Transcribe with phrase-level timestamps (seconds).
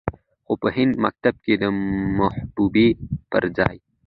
[0.45, 1.63] خو په هندي مکتب کې د
[2.19, 2.87] محبوبې
[3.31, 3.77] پرځاى